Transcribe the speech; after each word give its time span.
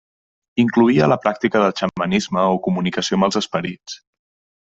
Incloïa 0.61 1.09
la 1.11 1.17
pràctica 1.25 1.61
del 1.65 1.75
xamanisme 1.81 2.47
o 2.55 2.59
comunicació 2.69 3.19
amb 3.19 3.29
els 3.31 3.39
esperits. 3.43 4.01